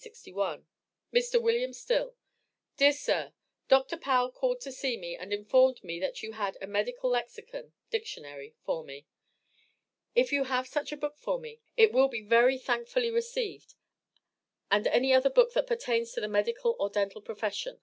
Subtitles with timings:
[1.13, 1.33] Mr.
[1.39, 1.73] Wm.
[1.73, 2.15] Still:
[2.75, 3.33] Dear Sir
[3.67, 3.97] Dr.
[3.97, 8.55] Powell called to see me and informed me that you had a medical lexicon (Dictionary)
[8.65, 9.05] for me.
[10.15, 13.75] If you have such a book for me, it will be very thankfully received,
[14.71, 17.79] and any other book that pertains to the medical or dental profession.